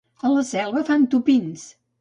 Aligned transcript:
A 0.27 0.29
la 0.35 0.45
Selva 0.53 0.83
fan 0.87 1.07
tupins. 1.13 1.71